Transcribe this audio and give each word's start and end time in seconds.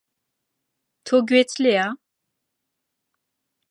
تۆ 1.05 1.15
گوێت 1.27 1.51
لێیە؟ 1.63 1.87